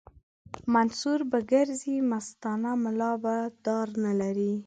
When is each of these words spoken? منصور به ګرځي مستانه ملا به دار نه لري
منصور 0.73 1.19
به 1.31 1.39
ګرځي 1.51 1.95
مستانه 2.09 2.71
ملا 2.83 3.11
به 3.23 3.35
دار 3.65 3.87
نه 4.03 4.11
لري 4.21 4.53